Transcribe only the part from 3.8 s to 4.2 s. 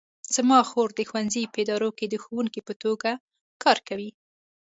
کوي